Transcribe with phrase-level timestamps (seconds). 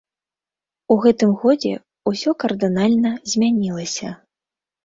[0.95, 1.73] У гэтым годзе
[2.13, 4.09] ўсё кардынальна змянілася.